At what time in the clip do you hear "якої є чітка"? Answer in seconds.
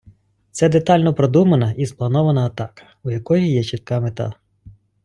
3.11-3.99